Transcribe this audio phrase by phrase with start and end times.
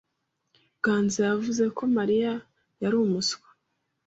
[0.83, 2.33] Ganza yavuze ko Mariya
[2.81, 3.47] yari umuswa.